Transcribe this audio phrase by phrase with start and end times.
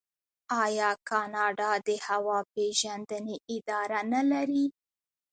[0.63, 4.65] آیا کاناډا د هوا پیژندنې اداره نلري؟